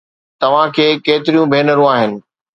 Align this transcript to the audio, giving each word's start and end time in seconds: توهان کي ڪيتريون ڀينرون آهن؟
توهان 0.41 0.69
کي 0.77 0.87
ڪيتريون 1.05 1.49
ڀينرون 1.53 1.89
آهن؟ 1.93 2.11